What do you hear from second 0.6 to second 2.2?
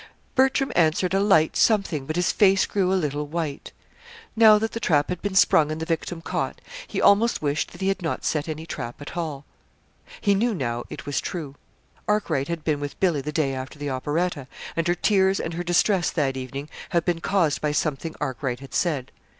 answered a light something, but